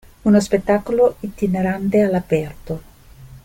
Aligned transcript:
Uno 0.23 0.39
spettacolo 0.39 1.17
itinerante 1.19 2.01
all'aperto. 2.01 2.81